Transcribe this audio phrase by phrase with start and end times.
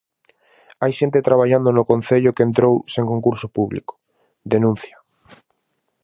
[0.81, 3.93] "Hai xente traballando no Concello que entrou sen concurso público",
[4.53, 4.97] denuncia.